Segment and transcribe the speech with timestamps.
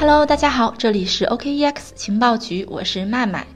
[0.00, 3.46] Hello，大家好，这里是 OKEX 情报局，我是麦麦。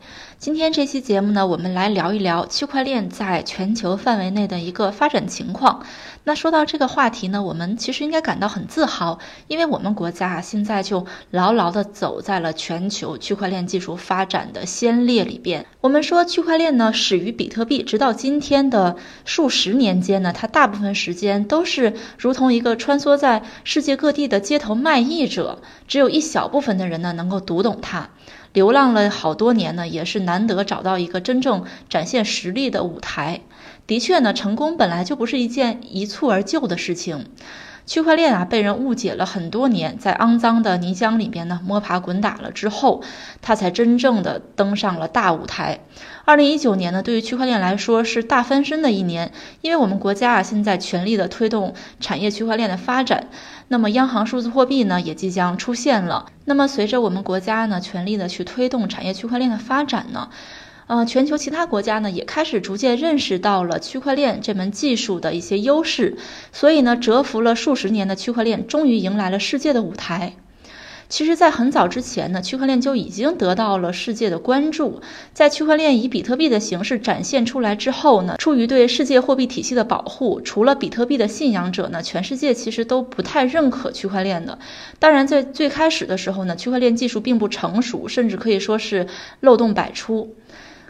[0.45, 5.87] 今天这期节目呢，我们来聊一聊区块链在全球范围内的一个发展情况。
[6.25, 15.65] 那说到这个话题呢，我们其实应该感到很自豪，因为我们国家现在就牢牢地走在了全球区块链技术发展的先烈里边。
[15.81, 28.11] 我们说区块链呢始于比特币，直到今天的数十年间呢，它大部分时间都是如同一个穿梭在世界各地的街头卖艺者，只有一小部分的人呢能够读懂它。
[28.55, 33.41] 流浪了好多年呢，也是难得找到一个真正展现实力的舞台。
[33.87, 37.27] 的确呢，成功本来就不是一件一蹴而就的事情。
[37.87, 43.03] 区块链啊，被人误解了很多年，在肮脏的泥浆里边呢摸爬滚打了之后，
[43.43, 45.81] 它才真正的登上了大舞台。
[46.25, 53.29] 二零一九年呢，对于区块链来说是大翻身的一年，因为我们国家啊现在全力的推动产业区块链的发展，
[53.69, 56.27] 那么央行数字货币呢也即将出现了。
[56.47, 60.31] 那么随着我们国家呢全力的去推动产业区块链的发展呢。
[60.87, 66.17] 呃，全球其他国家呢也开始逐渐认识到了区块链这门技术的一些优势，
[66.53, 70.35] 所以呢，蛰伏了数十年的区块链终于迎来了世界的舞台。
[71.07, 75.03] 其实，在很早之前呢，区块链就已经得到了世界的关注。
[75.35, 84.59] 在区块链以比特币的形式展现出来之后呢，出于对世界货币体系的保护，除了比特币的信仰者呢，全世界其实都不太认可区块链的。
[84.99, 89.07] 当然，在最开始的时候呢，区块链技术并不成熟，甚至可以说是
[89.41, 90.35] 漏洞百出。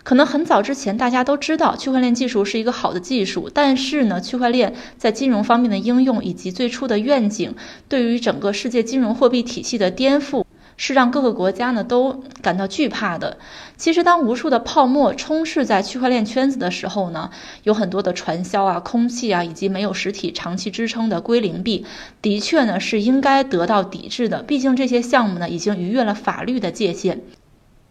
[0.04, 7.54] 可能很早之前，大家都知道区块链技术是一个好的技术，但是呢，区块链在金融方面的应用以及最初的愿景，
[7.88, 10.44] 对于整个世界金融货币体系的颠覆，
[10.76, 13.38] 是让各个国家呢都感到惧怕的。
[13.78, 17.30] 其实，当无数的泡沫充斥在区块链圈子的时候呢，
[17.62, 21.86] 有很多的传销啊、空气啊，以及没有实体长期支撑的归零币，
[22.20, 24.42] 的确呢是应该得到抵制的。
[24.42, 27.22] 毕竟这些项目呢已经逾越了法律的界限。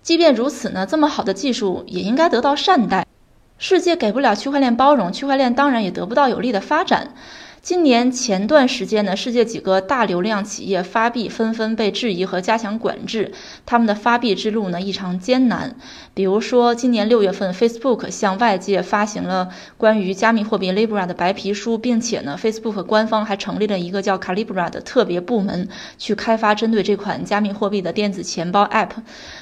[0.03, 3.07] 即便如此呢，这么好的技术也应该得到善待。
[3.57, 7.15] 世界给不了区块链包容，区块链当然也得不到有利的发展。
[7.63, 13.31] 今年前段时间呢，世界几个大流量企业发币纷纷被质疑和加强管制，
[13.65, 15.77] 他们的发币之路呢异常艰难。
[16.13, 19.47] 比如说，今年六月份，Facebook 向外界发行了
[19.77, 28.89] 关于加密货币 Libra 的白皮书，并且呢，Facebook 官方还成立了一个叫 Calibra 的特别部门，去开发针对这款加密货币的电子钱包 App。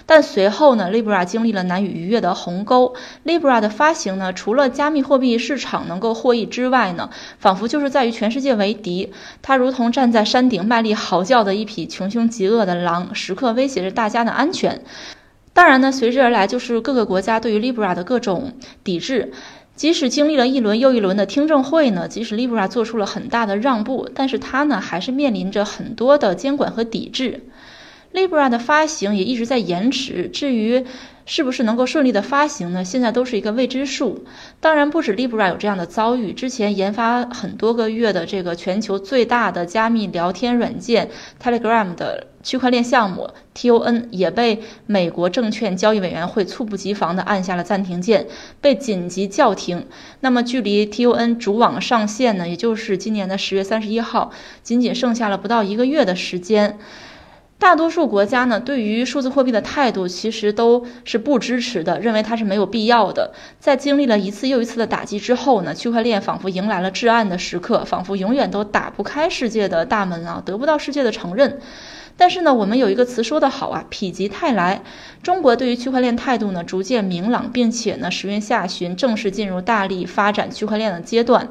[0.05, 2.93] 但随后呢，Libra 经历了难以逾越的鸿沟。
[3.25, 9.11] Libra 的发行呢，除了加密货币市场能够获益之外呢，仿佛就是在于全世界为敌，
[9.41, 14.83] 它如同站在山顶卖力嚎叫的一匹穷凶极恶的狼，时刻威胁着大家的安全。
[15.53, 19.31] 当然呢，随之而来就是各个国家对于 Libra 的各种抵制。
[19.75, 27.45] 即使经历了一轮又一轮的听证会呢，即使 Libra 做出了很大的让步，但是它呢还是面临着很多的监管和抵制。
[28.13, 30.85] Libra 的发行也一直在延迟，至于。
[31.25, 32.83] 是不是能够顺利的发行呢？
[32.83, 34.25] 现在都是一个未知数。
[34.59, 41.09] 当然，不止 Libra 有这样的遭遇，之前研发很多个月的这个全球最大的加密聊天软件
[41.41, 48.27] Telegram 的区块链项目 TON 也被美国证券交易委员会猝不及防地按下了暂停键，
[48.59, 49.85] 被紧急叫停。
[50.21, 54.31] 那么，距离 TON 主网上线呢，也就是今年的十月三十一号，
[54.63, 56.79] 仅仅剩下了不到一个月的时间。
[57.61, 63.35] 大多数国家呢，对于数字货币的态度其实都是不支持的，认为它是没有必要的。
[63.59, 71.59] 在经历了一次又一次的打击之后呢，区块链仿佛迎来了至暗的时刻，仿佛永远都打不开世界的大门啊，得不到世界的承认。
[72.17, 74.81] 但是呢，我们有一个词说得好啊，否极泰来。
[75.22, 81.47] 中国对于区块链态度呢，逐渐明朗，并且呢，十月下旬正式进入大力发展区块链的阶段。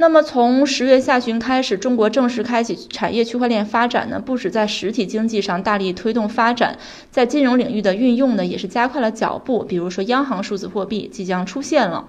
[0.00, 6.78] 那么从十月下旬开始，中国正式开启产业区块链发展呢，不止在实体经济上大力推动发展，
[7.10, 9.62] 在金融领域的运用呢，也是加快了脚步。
[9.62, 12.06] 比如说，央行数字货币即将出现了。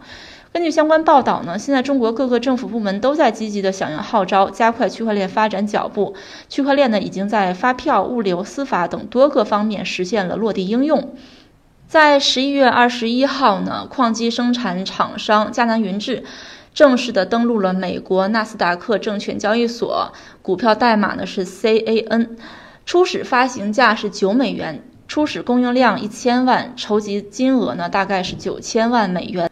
[0.54, 6.16] 根据相关报道呢，现在中国各个政府部门都在积极的响应号召，加快区块链发展脚步。
[6.48, 11.14] 区块链呢，已经在发票、物流、司法等多个方面实现了落地应用。
[11.88, 16.24] 在十一月二十一号呢，矿机生产厂商迦南云智。
[16.74, 22.30] 正式的登陆了美国纳斯达克证券交易所，股票代码呢是 CAN，
[22.86, 29.52] 初始发行价是九美元，初始供应量一千万，筹集金额呢大概是九千万美元，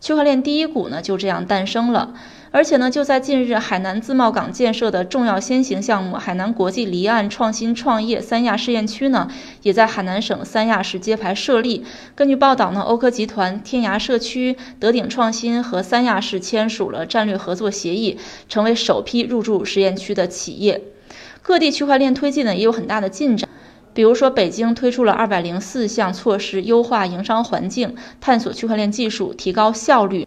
[0.00, 2.14] 区块链第一股呢就这样诞生了。
[2.52, 9.30] 而且呢，就在近日，海南自贸港建设的重要先行项目——海南国际离岸创新创业三亚试验区呢，
[9.62, 11.84] 也在海南省三亚市揭牌设立。
[12.16, 18.18] 根据报道呢，欧科集团、天涯社区、德鼎创新和三亚市签署了战略合作协议，
[18.48, 20.82] 成为首批入驻实验区的企业。
[21.42, 23.48] 各地区块链推进呢也有很大的进展。
[23.94, 30.26] 比如说，北京推出了二百零四项措施，优化营商环境，探索区块链技术，提高效率。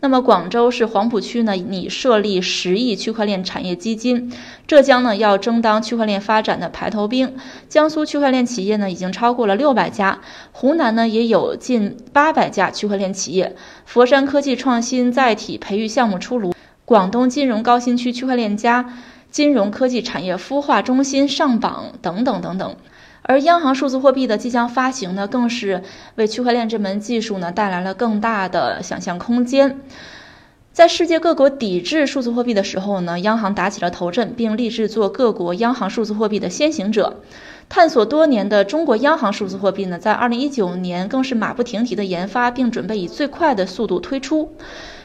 [0.00, 4.30] 那么，广州市黄埔区呢拟设立十亿区块链产业基金。
[4.66, 7.34] 浙江呢要争当区块链发展的排头兵。
[7.68, 10.20] 江苏区块链企业呢已经超过了六百家。
[10.52, 13.56] 湖南呢也有近八百家区块链企业。
[13.86, 16.54] 佛山科技创新载体培育项目出炉。
[16.84, 18.94] 广东金融高新区区块链加
[19.30, 22.76] 金融科技产业孵化中心上榜等等等等。
[23.28, 25.82] 而央行数字货币的即将发行呢，更是
[26.14, 29.80] 为区块链这门技术呢带来了更大的想象空间。
[30.72, 37.16] 在世界各国抵制数字货币的时候呢，央行打起了头阵，并立志做各国央行数字货币的先行者。
[37.68, 44.54] 探索多年的中国央行数字货币呢，在二零一九年更是马不停蹄的研发，并准备以最快的速度推出。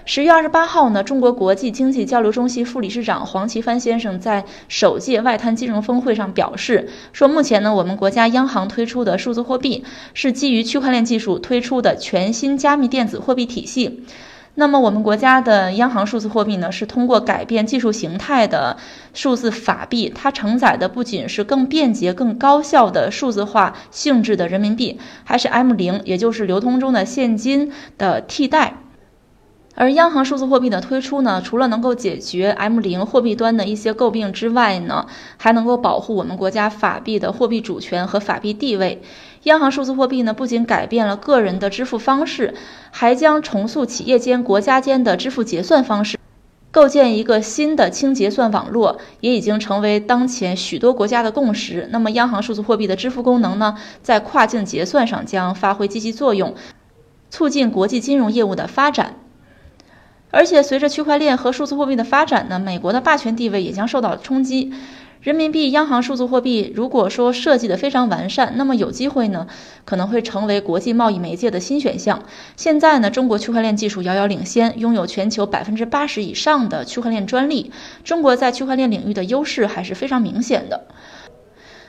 [0.06, 9.84] 十月二十八号呢，中国国际经济交流中心副理事长黄奇帆先生在首届外滩金融峰会上表示，说目前呢，我们国家央行推出的数字货币
[10.14, 14.04] 是基于区块链技术推出的全新加密电子货币体系。
[14.56, 18.76] 那么我们国家的央行数字货币呢，是通过改变技术形态的
[19.14, 28.81] 数字法币，它承载的不仅是更便捷、更高效的数字化性质的人民币，还是 M 零，也就是流通中的现金的替代。
[29.74, 35.08] 而央行数字货币的推出呢，除了能够解决 M 零货币端的一些诟病之外呢，
[35.38, 39.02] 还能够保护我们国家法币的货币主权和法币地位。
[39.44, 42.54] 央行数字货币呢，不仅改变了个人的支付方式，
[42.92, 46.20] 还将重塑企业间、国家间的支付结算方式，
[46.70, 51.88] 构建一个新的轻结算网络，也已经成为当前许多国家的共识。
[51.92, 56.54] 那么，央行数字货币的支付功能呢，在跨境结算上将发挥积极作用，
[57.30, 59.16] 促进国际金融业务的发展。
[60.32, 64.74] 而且，随着区块链和数字货币的发展呢，美国的霸权地位也将受到冲击。
[65.22, 69.46] 人民币央行数字货币如果说设计的非常完善，那么有机会呢，
[69.86, 72.24] 可能会成为国际贸易媒介的新选项。
[72.56, 77.72] 现在呢，中国区块链技术遥遥领先，拥有全球百分之八十以上的区块链专利。
[78.04, 80.88] 中国在区块链领域的优势还是非常明显的。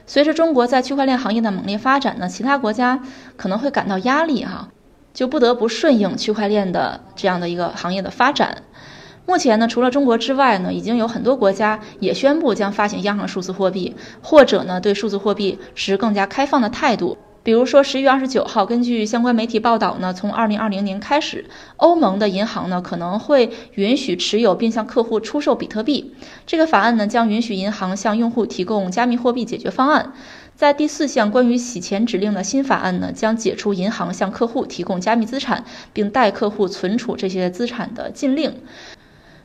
[0.06, 3.00] 随着中国在区块链行业的猛烈发展呢，其他国家
[3.38, 4.68] 可能会感到压力哈。
[5.12, 8.62] 就不得不顺应区块链的这样的一个行业的发展。
[9.24, 17.16] 目前呢，除了中国之外呢，已经有很多国家也宣布将发行央行数字货币，或者呢，对数字货币持更加开放的态度。
[17.44, 21.44] 比如说，十一月二十九号，根据相关媒体报道呢，从二零二零年开始，
[21.76, 26.14] 欧盟的银行呢可能会允许持有并向客户出售比特币。
[26.46, 30.12] 这个法案呢，将允许银行向用户提供加密货币解决方案。
[30.62, 38.54] 在第四项关于洗钱指令的新法案呢，将解除银行向客户提供加密资产并代客户存储这些资产的禁令。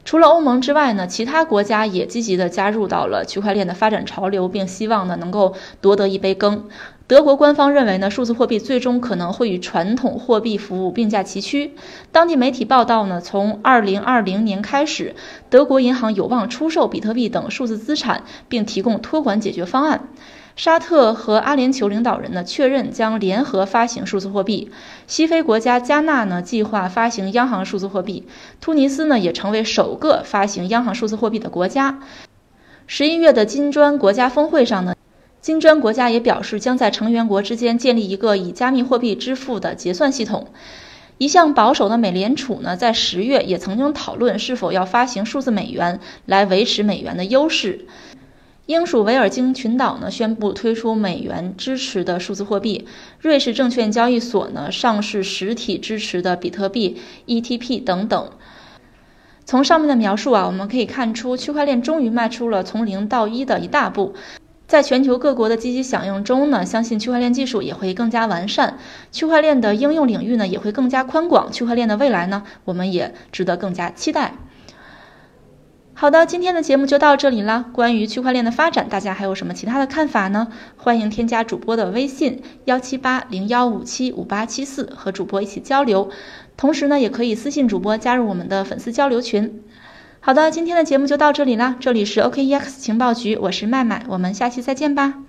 [0.06, 6.66] 除了欧盟之外呢，其他国家也积极的加入到了区块链的发展潮流，并希望呢能够夺得一杯羹。
[7.08, 11.74] 德国官方认为呢，数字货币最终可能会与传统货币服务并驾齐驱。
[12.12, 15.16] 当地媒体报道呢，从二零二零年开始，
[15.50, 20.10] 德国银行有望出售比特币等数字资产，并提供托管解决方案。
[20.58, 24.72] 沙特和阿联酋领导人呢确认将联合发行数字货币。
[25.06, 28.26] 西非国家加纳呢计划发行央行数字货币。
[28.60, 32.00] 突尼斯呢也成为首个发行央行数字货币的国家。
[32.88, 34.96] 十一月的金砖国家峰会上呢，
[35.42, 40.48] 金砖国家也表示将在成员国之间建立一个以加密货币支付的结算系统。
[41.20, 47.86] 一向保守的美联储呢在十月也曾经讨论是否要发行数字美元来维持美元的优势。
[48.68, 52.86] 英属维尔京群岛呢宣布推出美元支持的数字货币，
[53.22, 56.98] 瑞士证券交易所呢上市实体支持的比特币
[57.28, 58.30] ETP 等等。
[59.46, 64.14] 从上面的描述啊，我们可以看出区块链终于迈出了从零到一的一大步。
[64.68, 68.78] 在全球各国的积极响应中呢，相信区块链技术也会更加完善，
[69.14, 74.34] 区块链的应用领域呢也会更加宽广，区块链的未来呢，我们也值得更加期待。
[76.00, 77.66] 好的，今天的节目就到这里了。
[77.74, 80.50] 关于区块链的发展，大家还有什么其他的看法呢？
[80.76, 86.12] 欢迎添加主播的微信幺七八零幺五七五八七四，和主播一起交流。
[86.56, 89.64] 同时呢，也可以私信主播加入我们的粉丝交流群。
[90.20, 91.76] 好的，今天的节目就到这里了。
[91.80, 95.27] 这里是 OKEX 情报局，我是麦麦，我们下期再见吧。